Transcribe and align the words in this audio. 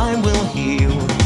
time 0.00 0.22
will 0.22 0.44
heal. 0.54 1.19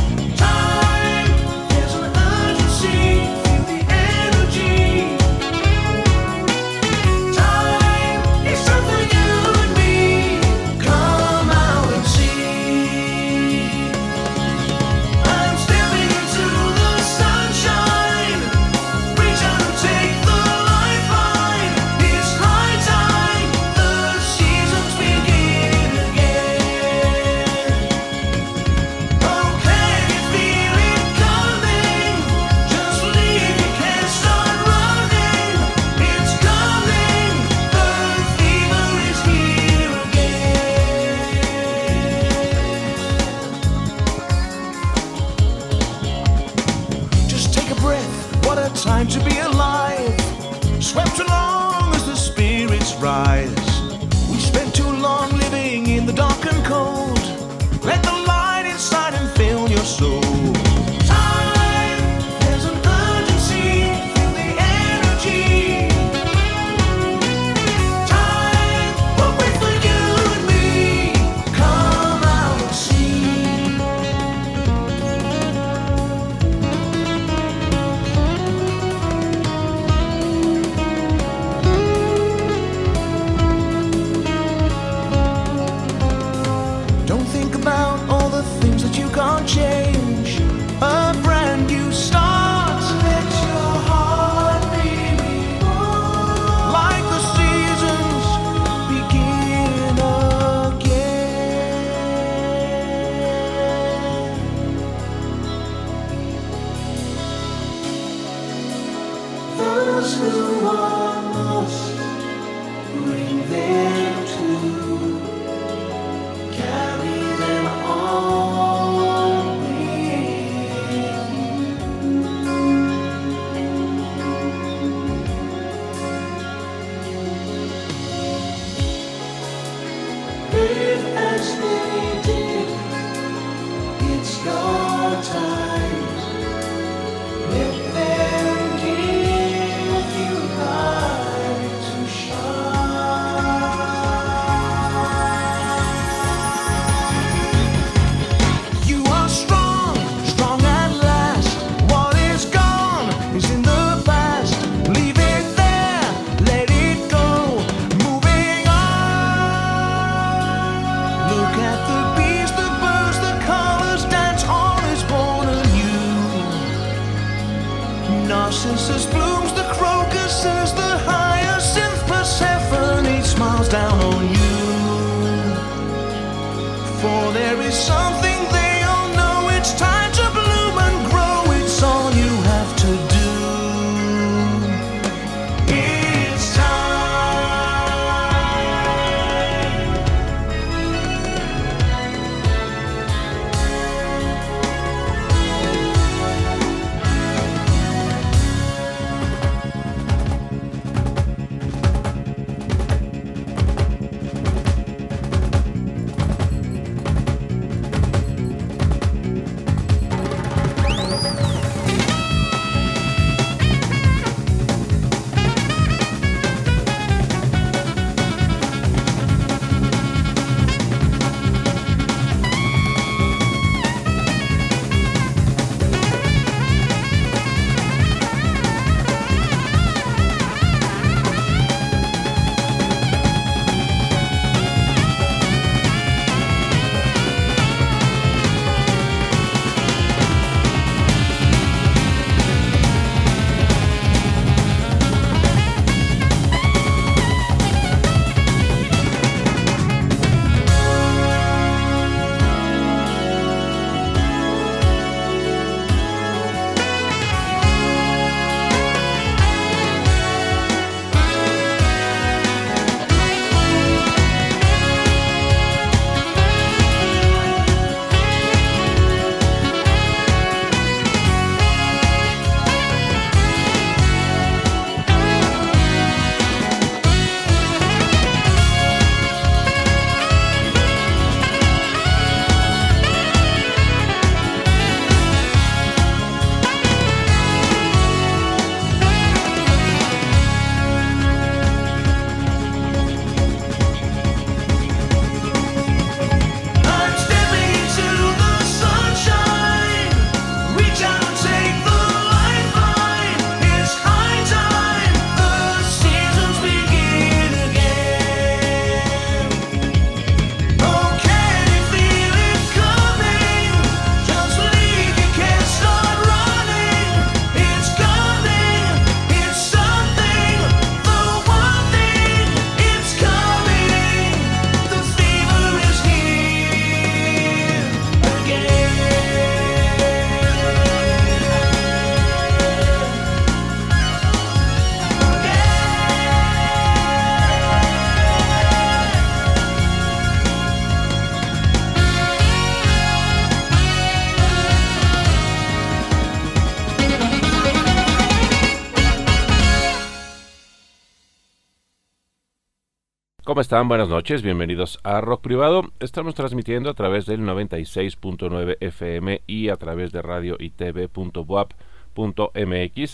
¿Cómo 353.65 353.67
están? 353.77 353.89
Buenas 353.89 354.11
noches, 354.11 354.43
bienvenidos 354.43 354.99
a 355.05 355.23
Rock 355.23 355.41
Privado. 355.41 355.85
Estamos 355.99 356.35
transmitiendo 356.35 356.91
a 356.91 356.95
través 356.95 357.25
del 357.25 357.41
96.9 357.41 358.77
FM 358.79 359.41
y 359.47 359.71
a 359.71 359.77
través 359.77 360.13
de 360.13 360.21
radio. 360.21 360.59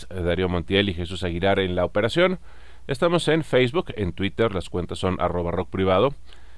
Darío 0.09 0.49
Montiel 0.49 0.89
y 0.89 0.93
Jesús 0.93 1.23
Aguilar 1.23 1.59
en 1.59 1.73
la 1.77 1.85
operación. 1.85 2.39
Estamos 2.87 3.29
en 3.29 3.45
Facebook, 3.45 3.93
en 3.95 4.11
Twitter, 4.11 4.53
las 4.53 4.69
cuentas 4.69 4.99
son 4.99 5.21
arroba 5.21 5.51
rock 5.51 5.69
privado. 5.69 6.13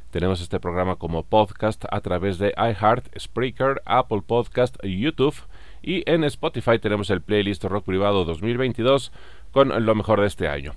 Tenemos 0.10 0.42
este 0.42 0.60
programa 0.60 0.96
como 0.96 1.22
podcast 1.22 1.86
a 1.92 2.02
través 2.02 2.40
de 2.40 2.52
iHeart, 2.58 3.16
Spreaker, 3.20 3.84
Apple 3.86 4.24
Podcast, 4.26 4.76
YouTube 4.84 5.36
y 5.84 6.02
en 6.10 6.24
Spotify 6.24 6.80
tenemos 6.80 7.12
el 7.12 7.22
playlist 7.22 7.64
Rock 7.66 7.86
Privado 7.86 8.26
2022 8.26 9.12
con 9.52 9.86
lo 9.86 9.94
mejor 9.94 10.22
de 10.22 10.28
este 10.28 10.48
año. 10.48 10.74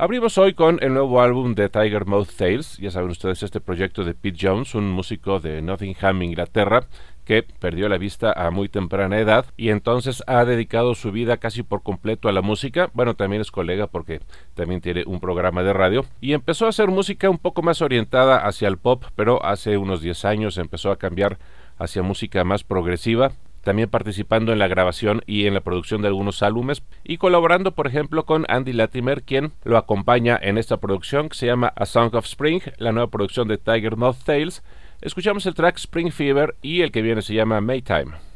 Abrimos 0.00 0.38
hoy 0.38 0.54
con 0.54 0.78
el 0.80 0.94
nuevo 0.94 1.20
álbum 1.20 1.54
de 1.54 1.68
Tiger 1.68 2.06
Mouth 2.06 2.30
Tales. 2.34 2.78
Ya 2.78 2.90
saben 2.90 3.10
ustedes 3.10 3.42
este 3.42 3.60
proyecto 3.60 4.02
de 4.02 4.14
Pete 4.14 4.38
Jones, 4.40 4.74
un 4.74 4.90
músico 4.90 5.40
de 5.40 5.60
Nottingham, 5.60 6.22
Inglaterra, 6.22 6.84
que 7.26 7.42
perdió 7.42 7.86
la 7.86 7.98
vista 7.98 8.32
a 8.32 8.50
muy 8.50 8.70
temprana 8.70 9.18
edad 9.18 9.44
y 9.58 9.68
entonces 9.68 10.24
ha 10.26 10.46
dedicado 10.46 10.94
su 10.94 11.12
vida 11.12 11.36
casi 11.36 11.62
por 11.62 11.82
completo 11.82 12.30
a 12.30 12.32
la 12.32 12.40
música. 12.40 12.88
Bueno, 12.94 13.12
también 13.12 13.42
es 13.42 13.50
colega 13.50 13.88
porque 13.88 14.22
también 14.54 14.80
tiene 14.80 15.04
un 15.06 15.20
programa 15.20 15.62
de 15.62 15.74
radio 15.74 16.06
y 16.22 16.32
empezó 16.32 16.64
a 16.64 16.70
hacer 16.70 16.88
música 16.88 17.28
un 17.28 17.36
poco 17.36 17.60
más 17.60 17.82
orientada 17.82 18.38
hacia 18.46 18.68
el 18.68 18.78
pop, 18.78 19.04
pero 19.16 19.44
hace 19.44 19.76
unos 19.76 20.00
10 20.00 20.24
años 20.24 20.56
empezó 20.56 20.92
a 20.92 20.96
cambiar 20.96 21.36
hacia 21.76 22.02
música 22.02 22.42
más 22.42 22.64
progresiva 22.64 23.32
también 23.62 23.88
participando 23.88 24.52
en 24.52 24.58
la 24.58 24.68
grabación 24.68 25.22
y 25.26 25.46
en 25.46 25.54
la 25.54 25.60
producción 25.60 26.02
de 26.02 26.08
algunos 26.08 26.42
álbumes 26.42 26.82
y 27.04 27.18
colaborando 27.18 27.72
por 27.72 27.86
ejemplo 27.86 28.24
con 28.24 28.46
Andy 28.48 28.72
Latimer 28.72 29.22
quien 29.22 29.52
lo 29.64 29.76
acompaña 29.76 30.38
en 30.40 30.58
esta 30.58 30.78
producción 30.78 31.28
que 31.28 31.36
se 31.36 31.46
llama 31.46 31.72
A 31.76 31.86
Song 31.86 32.14
of 32.14 32.26
Spring, 32.26 32.62
la 32.78 32.92
nueva 32.92 33.10
producción 33.10 33.48
de 33.48 33.58
Tiger 33.58 33.96
Moth 33.96 34.24
Tales. 34.24 34.62
Escuchamos 35.00 35.46
el 35.46 35.54
track 35.54 35.76
Spring 35.76 36.10
Fever 36.10 36.56
y 36.62 36.82
el 36.82 36.92
que 36.92 37.02
viene 37.02 37.22
se 37.22 37.34
llama 37.34 37.60
Maytime. 37.60 38.29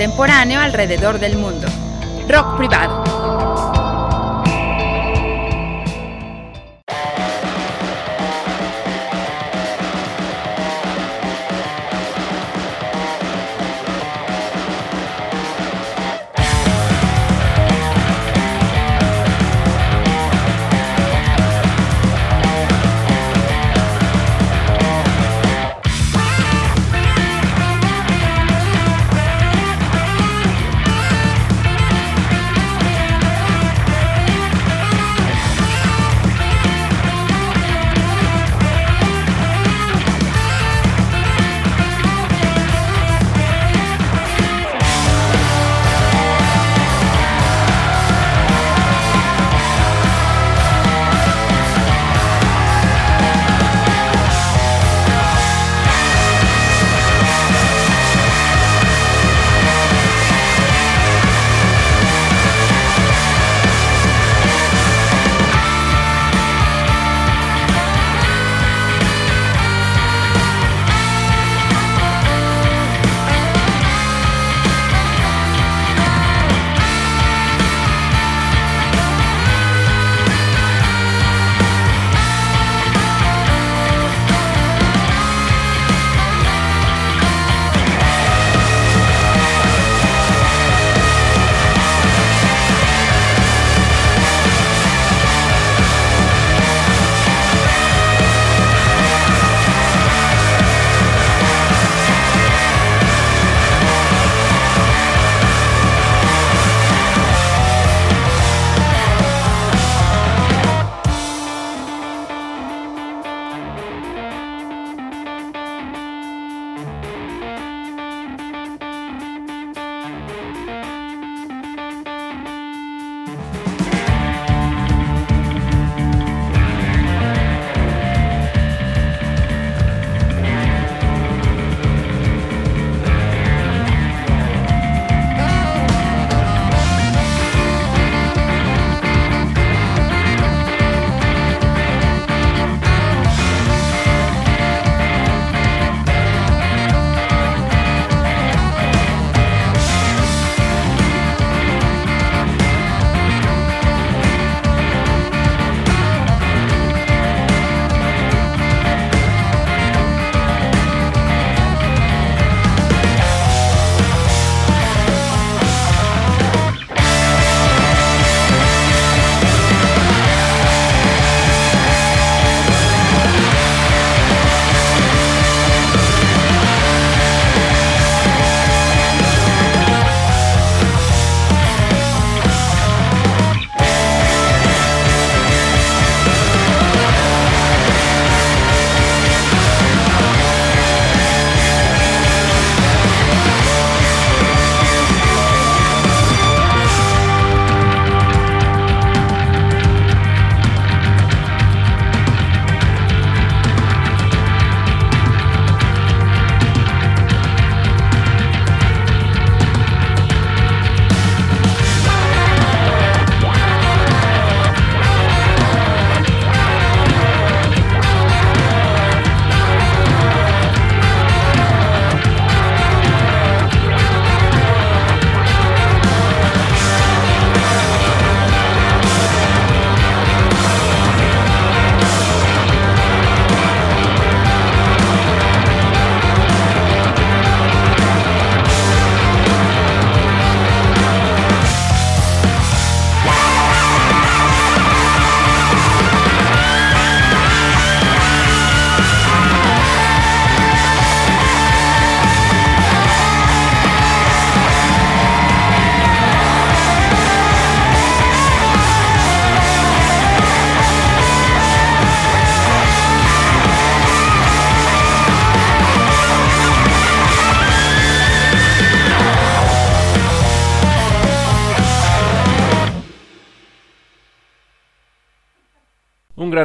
Contemporáneo 0.00 0.62
alrededor 0.62 1.18
del 1.18 1.36
mundo. 1.36 1.68
Rock 2.26 2.56
privado. 2.56 2.99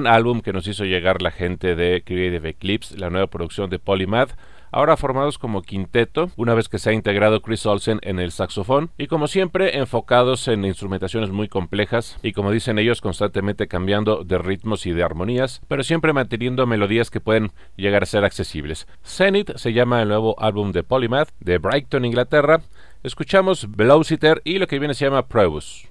Álbum 0.03 0.41
que 0.41 0.53
nos 0.53 0.67
hizo 0.67 0.84
llegar 0.84 1.21
la 1.21 1.31
gente 1.31 1.75
de 1.75 2.03
Creative 2.05 2.49
Eclipse, 2.49 2.97
la 2.97 3.10
nueva 3.10 3.27
producción 3.27 3.69
de 3.69 3.79
Polymath, 3.79 4.36
ahora 4.75 4.97
formados 4.97 5.39
como 5.39 5.62
quinteto, 5.62 6.31
una 6.36 6.53
vez 6.53 6.67
que 6.67 6.79
se 6.79 6.89
ha 6.89 6.93
integrado 6.93 7.41
Chris 7.41 7.65
Olsen 7.65 7.99
en 8.01 8.19
el 8.19 8.31
saxofón, 8.31 8.91
y 8.97 9.08
como 9.08 9.27
siempre 9.27 9.77
enfocados 9.77 10.49
en 10.49 10.65
instrumentaciones 10.65 11.31
muy 11.31 11.47
complejas 11.47 12.17
y 12.21 12.34
como 12.34 12.51
dicen 12.51 12.77
ellos 12.77 12.99
constantemente 12.99 13.67
cambiando 13.67 14.25
de 14.25 14.38
ritmos 14.38 14.86
y 14.86 14.91
de 14.91 15.03
armonías, 15.03 15.62
pero 15.69 15.81
siempre 15.81 16.12
manteniendo 16.12 16.67
melodías 16.67 17.10
que 17.10 17.21
pueden 17.21 17.51
llegar 17.77 18.03
a 18.03 18.08
ser 18.08 18.25
accesibles. 18.25 18.86
Zenith 19.05 19.55
se 19.55 19.71
llama 19.71 20.01
el 20.01 20.10
nuevo 20.10 20.36
álbum 20.39 20.73
de 20.73 20.84
Polymath 20.84 21.29
de 21.39 21.58
Brighton, 21.58 22.03
Inglaterra. 22.03 22.60
Escuchamos 23.01 23.67
Velociter 23.77 24.41
y 24.43 24.58
lo 24.58 24.67
que 24.67 24.79
viene 24.79 24.93
se 24.93 25.05
llama 25.05 25.27
Probus. 25.27 25.88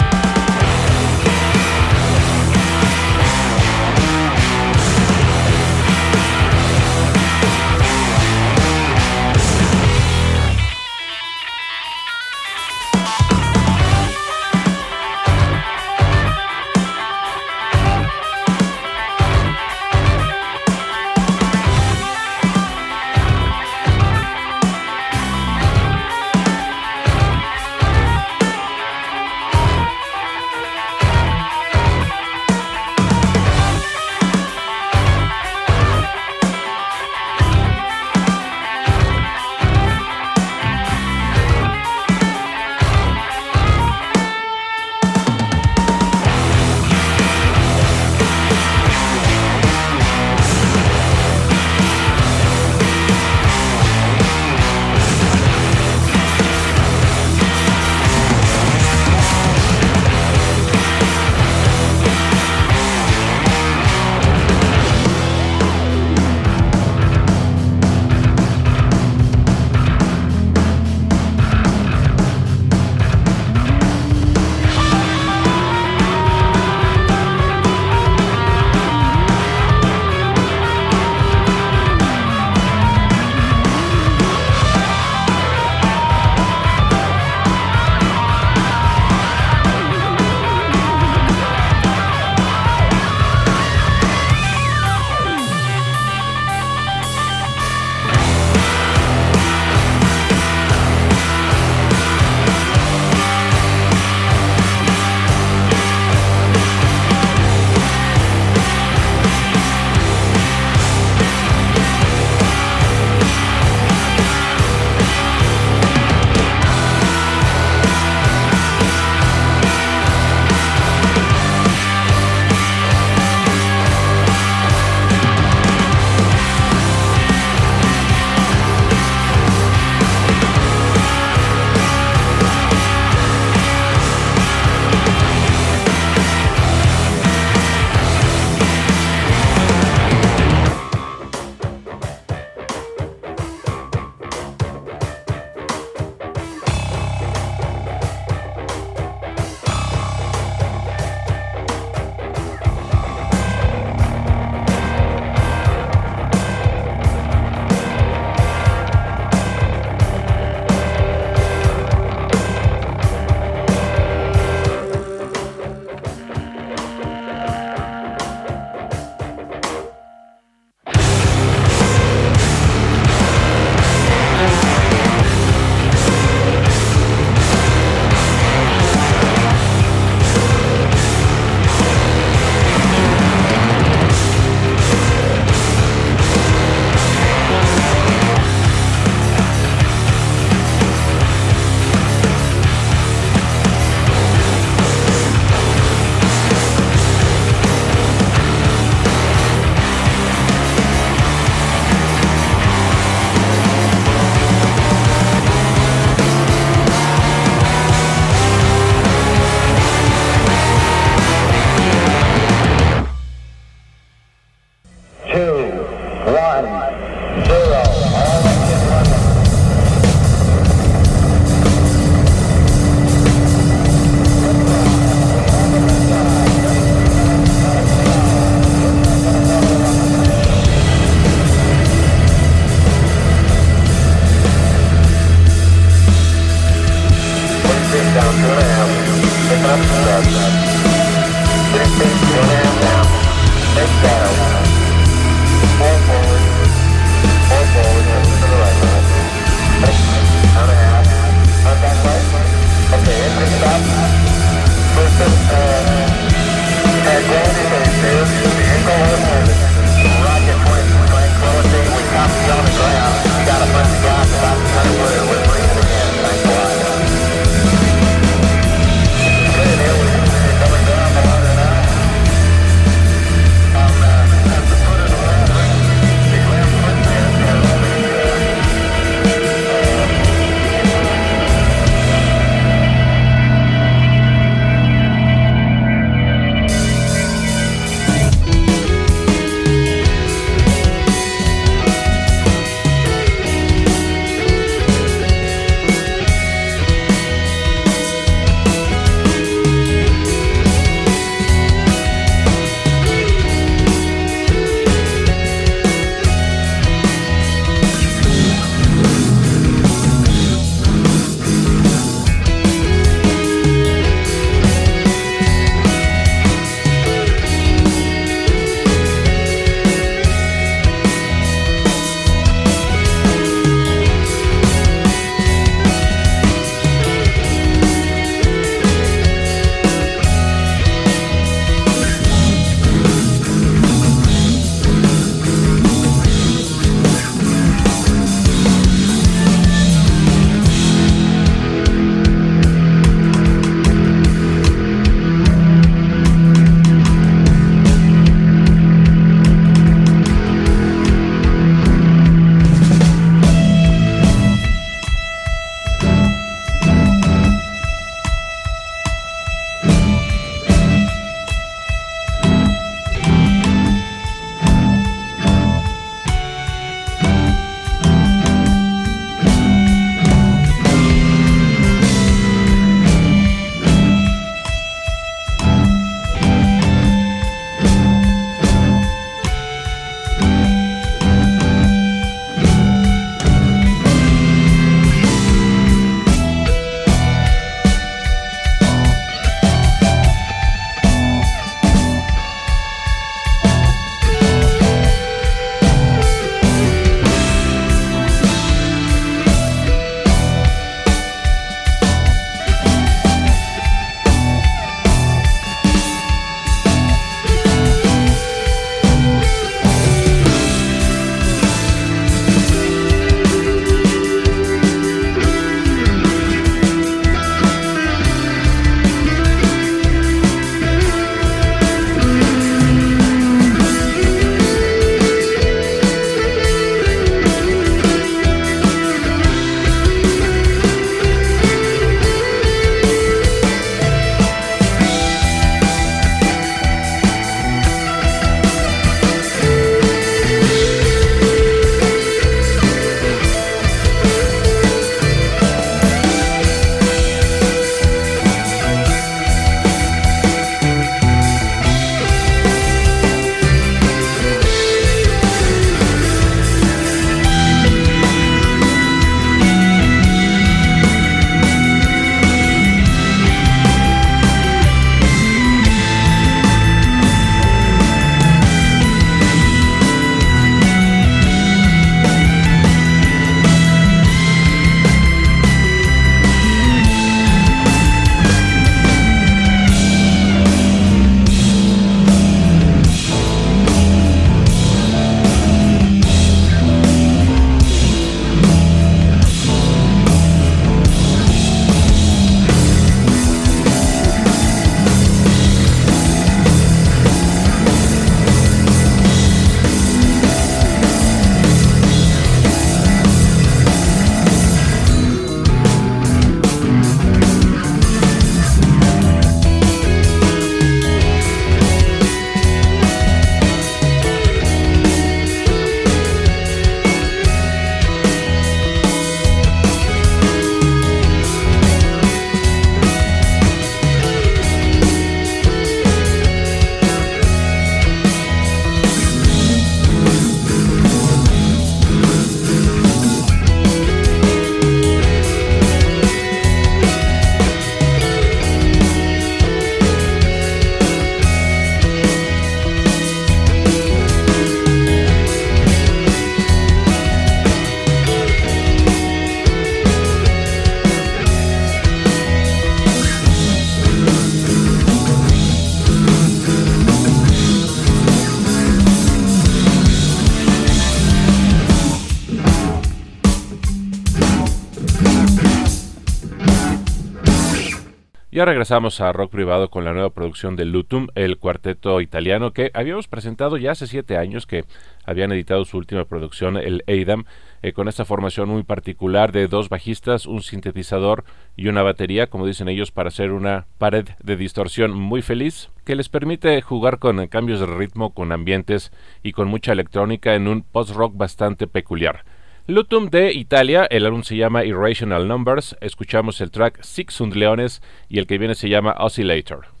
Regresamos 568.91 569.21
a 569.21 569.31
Rock 569.31 569.51
Privado 569.51 569.89
con 569.89 570.03
la 570.03 570.11
nueva 570.11 570.31
producción 570.31 570.75
de 570.75 570.83
Lutum, 570.83 571.27
el 571.35 571.59
cuarteto 571.59 572.19
italiano 572.19 572.73
que 572.73 572.91
habíamos 572.93 573.29
presentado 573.29 573.77
ya 573.77 573.91
hace 573.91 574.05
siete 574.05 574.35
años 574.35 574.67
que 574.67 574.83
habían 575.23 575.53
editado 575.53 575.85
su 575.85 575.95
última 575.95 576.25
producción, 576.25 576.75
el 576.75 577.01
Eidam, 577.07 577.45
eh, 577.83 577.93
con 577.93 578.09
esta 578.09 578.25
formación 578.25 578.67
muy 578.67 578.83
particular 578.83 579.53
de 579.53 579.69
dos 579.69 579.87
bajistas, 579.87 580.45
un 580.45 580.61
sintetizador 580.61 581.45
y 581.77 581.87
una 581.87 582.01
batería, 582.01 582.47
como 582.47 582.67
dicen 582.67 582.89
ellos, 582.89 583.11
para 583.11 583.29
hacer 583.29 583.53
una 583.53 583.85
pared 583.97 584.27
de 584.43 584.57
distorsión 584.57 585.13
muy 585.13 585.41
feliz 585.41 585.89
que 586.03 586.17
les 586.17 586.27
permite 586.27 586.81
jugar 586.81 587.19
con 587.19 587.47
cambios 587.47 587.79
de 587.79 587.85
ritmo, 587.85 588.33
con 588.33 588.51
ambientes 588.51 589.13
y 589.41 589.53
con 589.53 589.69
mucha 589.69 589.93
electrónica 589.93 590.53
en 590.53 590.67
un 590.67 590.81
post-rock 590.81 591.37
bastante 591.37 591.87
peculiar. 591.87 592.43
Lutum 592.91 593.29
de 593.29 593.53
Italia, 593.53 594.05
el 594.11 594.25
álbum 594.25 594.43
se 594.43 594.57
llama 594.57 594.83
Irrational 594.83 595.47
Numbers, 595.47 595.95
escuchamos 596.01 596.59
el 596.59 596.71
track 596.71 597.01
Six 597.01 597.39
Leones 597.55 598.01
y 598.27 598.37
el 598.37 598.47
que 598.47 598.57
viene 598.57 598.75
se 598.75 598.89
llama 598.89 599.15
Oscillator. 599.17 600.00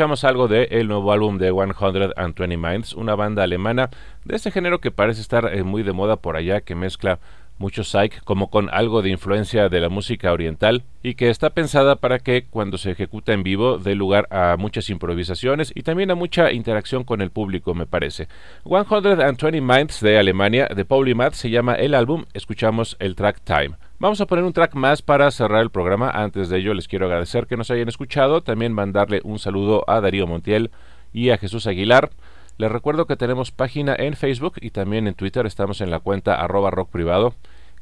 Escuchamos 0.00 0.24
algo 0.24 0.48
de 0.48 0.64
el 0.70 0.88
nuevo 0.88 1.12
álbum 1.12 1.36
de 1.36 1.52
120 1.52 2.56
Minds, 2.56 2.94
una 2.94 3.14
banda 3.14 3.42
alemana 3.42 3.90
de 4.24 4.36
ese 4.36 4.50
género 4.50 4.80
que 4.80 4.90
parece 4.90 5.20
estar 5.20 5.54
eh, 5.54 5.62
muy 5.62 5.82
de 5.82 5.92
moda 5.92 6.16
por 6.16 6.36
allá, 6.36 6.62
que 6.62 6.74
mezcla 6.74 7.18
mucho 7.58 7.84
psych 7.84 8.24
como 8.24 8.48
con 8.48 8.70
algo 8.72 9.02
de 9.02 9.10
influencia 9.10 9.68
de 9.68 9.78
la 9.78 9.90
música 9.90 10.32
oriental 10.32 10.84
y 11.02 11.16
que 11.16 11.28
está 11.28 11.50
pensada 11.50 11.96
para 11.96 12.18
que 12.18 12.46
cuando 12.48 12.78
se 12.78 12.92
ejecuta 12.92 13.34
en 13.34 13.42
vivo 13.42 13.76
dé 13.76 13.94
lugar 13.94 14.26
a 14.30 14.56
muchas 14.58 14.88
improvisaciones 14.88 15.70
y 15.74 15.82
también 15.82 16.10
a 16.10 16.14
mucha 16.14 16.50
interacción 16.50 17.04
con 17.04 17.20
el 17.20 17.30
público 17.30 17.74
me 17.74 17.84
parece. 17.84 18.26
120 18.64 19.60
Minds 19.60 20.00
de 20.00 20.18
Alemania 20.18 20.66
de 20.74 20.86
Pauli 20.86 21.14
Matt 21.14 21.34
se 21.34 21.50
llama 21.50 21.74
el 21.74 21.94
álbum, 21.94 22.24
escuchamos 22.32 22.96
el 23.00 23.14
track 23.16 23.42
Time. 23.44 23.76
Vamos 24.00 24.18
a 24.22 24.26
poner 24.26 24.46
un 24.46 24.54
track 24.54 24.76
más 24.76 25.02
para 25.02 25.30
cerrar 25.30 25.60
el 25.60 25.68
programa. 25.68 26.08
Antes 26.08 26.48
de 26.48 26.56
ello 26.56 26.72
les 26.72 26.88
quiero 26.88 27.04
agradecer 27.04 27.46
que 27.46 27.58
nos 27.58 27.70
hayan 27.70 27.90
escuchado, 27.90 28.40
también 28.40 28.72
mandarle 28.72 29.20
un 29.24 29.38
saludo 29.38 29.84
a 29.86 30.00
Darío 30.00 30.26
Montiel 30.26 30.70
y 31.12 31.28
a 31.28 31.36
Jesús 31.36 31.66
Aguilar. 31.66 32.08
Les 32.56 32.72
recuerdo 32.72 33.04
que 33.04 33.16
tenemos 33.16 33.50
página 33.50 33.94
en 33.94 34.16
Facebook 34.16 34.54
y 34.62 34.70
también 34.70 35.06
en 35.06 35.12
Twitter, 35.12 35.44
estamos 35.44 35.82
en 35.82 35.90
la 35.90 36.00
cuenta 36.00 36.36
arroba 36.36 36.72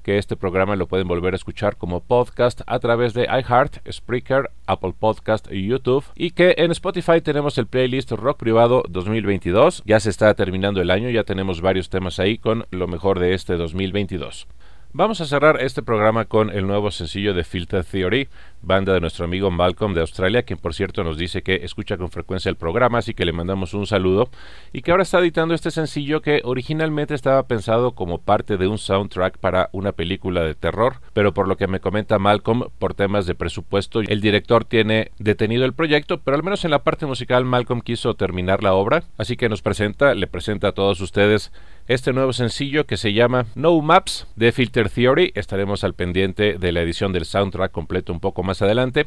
que 0.03 0.19
este 0.19 0.35
programa 0.35 0.75
lo 0.75 0.89
pueden 0.89 1.07
volver 1.07 1.35
a 1.35 1.37
escuchar 1.37 1.77
como 1.77 2.01
podcast 2.01 2.63
a 2.67 2.81
través 2.81 3.15
de 3.15 3.23
iHeart, 3.23 3.89
Spreaker, 3.89 4.51
Apple 4.67 4.95
Podcast 4.99 5.47
y 5.53 5.69
YouTube 5.69 6.05
y 6.17 6.33
que 6.33 6.57
en 6.59 6.73
Spotify 6.73 7.21
tenemos 7.21 7.59
el 7.59 7.69
playlist 7.69 8.11
Rock 8.11 8.39
Privado 8.39 8.83
2022. 8.89 9.85
Ya 9.87 10.01
se 10.01 10.11
está 10.11 10.35
terminando 10.35 10.81
el 10.81 10.91
año, 10.91 11.11
ya 11.11 11.23
tenemos 11.23 11.61
varios 11.61 11.91
temas 11.91 12.19
ahí 12.19 12.39
con 12.39 12.67
lo 12.73 12.89
mejor 12.89 13.21
de 13.21 13.35
este 13.35 13.57
2022. 13.57 14.49
Vamos 14.95 15.21
a 15.21 15.27
cerrar 15.27 15.61
este 15.61 15.83
programa 15.83 16.25
con 16.25 16.49
el 16.49 16.67
nuevo 16.67 16.91
sencillo 16.91 17.35
de 17.35 17.45
Filter 17.45 17.85
Theory, 17.85 18.27
banda 18.63 18.95
de 18.95 19.01
nuestro 19.01 19.27
amigo 19.27 19.51
Malcolm 19.51 19.93
de 19.93 20.01
Australia, 20.01 20.45
quien 20.45 20.59
por 20.59 20.73
cierto 20.73 21.05
nos 21.05 21.19
dice 21.19 21.43
que 21.43 21.57
escucha 21.57 21.99
con 21.99 22.11
frecuencia 22.11 22.49
el 22.49 22.57
programa, 22.57 22.99
así 22.99 23.13
que 23.13 23.27
le 23.27 23.35
mandamos 23.35 23.75
un 23.75 23.87
saludo, 23.87 24.31
y 24.73 24.81
que 24.81 24.91
ahora 24.91 25.03
está 25.03 25.19
editando 25.19 25.53
este 25.53 25.71
sencillo 25.71 26.23
que 26.23 26.41
originalmente 26.43 27.15
estaba 27.15 27.47
pensado 27.47 27.93
como 27.93 28.17
parte 28.17 28.57
de 28.57 28.67
un 28.67 28.79
soundtrack 28.79 29.37
para 29.37 29.69
una 29.73 29.93
película 29.93 30.43
de 30.43 30.55
terror, 30.55 31.03
pero 31.13 31.35
por 31.35 31.49
lo 31.49 31.59
que 31.59 31.69
me 31.69 31.81
comenta 31.81 32.19
Malcolm, 32.19 32.65
por 32.79 32.95
temas 32.95 33.27
de 33.27 33.35
presupuesto, 33.35 34.01
el 34.01 34.21
director 34.23 34.65
tiene 34.65 35.13
detenido 35.19 35.67
el 35.67 35.75
proyecto, 35.75 36.23
pero 36.23 36.35
al 36.35 36.43
menos 36.43 36.65
en 36.65 36.71
la 36.71 36.83
parte 36.83 37.05
musical 37.05 37.45
Malcolm 37.45 37.83
quiso 37.83 38.15
terminar 38.15 38.63
la 38.63 38.73
obra, 38.73 39.05
así 39.19 39.37
que 39.37 39.51
nos 39.51 39.61
presenta, 39.61 40.15
le 40.15 40.27
presenta 40.29 40.69
a 40.69 40.73
todos 40.73 41.03
ustedes 41.03 41.53
este 41.89 42.13
nuevo 42.13 42.35
sencillo 42.35 42.87
que 42.87 42.99
se 42.99 43.15
llama 43.15 43.47
No 43.55 43.81
Maps 43.81 44.27
de 44.37 44.53
Filter 44.53 44.91
Theory. 44.91 45.33
Estaremos 45.35 45.85
al 45.85 45.95
pendiente 45.95 46.59
de 46.59 46.71
la 46.71 46.83
edición 46.83 47.13
del 47.13 47.25
soundtrack 47.25 47.73
completo 47.73 48.13
un 48.13 48.21
poco 48.21 48.43
más 48.43 48.61
adelante. 48.61 49.07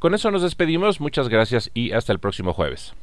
Con 0.00 0.12
eso 0.12 0.30
nos 0.32 0.42
despedimos, 0.42 1.00
muchas 1.00 1.28
gracias 1.28 1.70
y 1.72 1.92
hasta 1.92 2.12
el 2.12 2.18
próximo 2.18 2.52
jueves. 2.52 2.94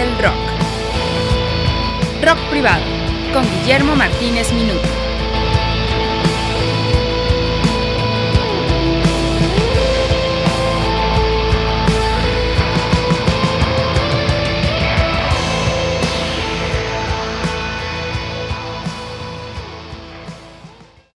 Del 0.00 0.16
rock. 0.16 0.29